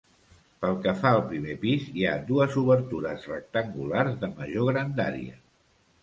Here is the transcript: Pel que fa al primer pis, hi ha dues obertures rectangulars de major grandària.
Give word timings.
Pel 0.63 0.77
que 0.85 0.91
fa 1.01 1.09
al 1.17 1.19
primer 1.33 1.57
pis, 1.65 1.83
hi 1.99 2.07
ha 2.07 2.13
dues 2.29 2.57
obertures 2.61 3.27
rectangulars 3.33 4.17
de 4.23 4.31
major 4.39 4.71
grandària. 4.71 5.37